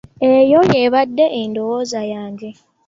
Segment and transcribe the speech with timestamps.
[0.33, 2.49] Eyo y'ebadde endowooza yange.